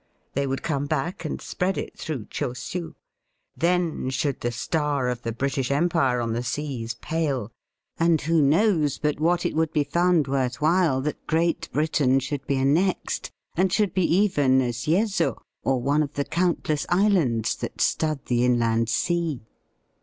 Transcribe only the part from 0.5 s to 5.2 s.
come back and spread it through Chosiu. Then should the star